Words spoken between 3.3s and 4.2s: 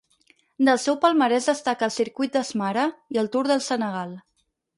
Tour del Senegal.